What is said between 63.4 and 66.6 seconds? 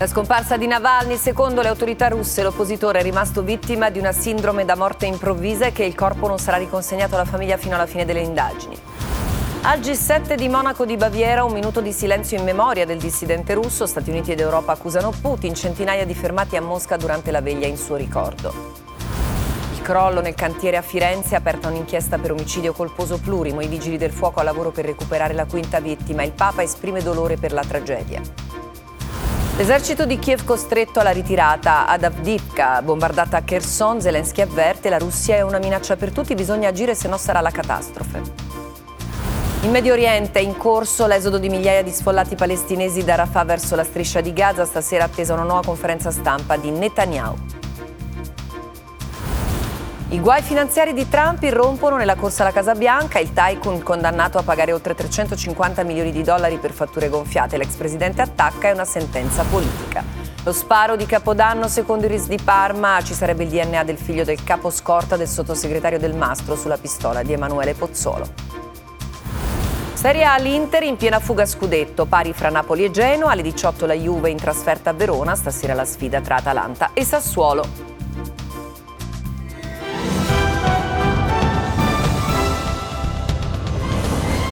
il DNA del figlio del capo scorta del sottosegretario del Mastro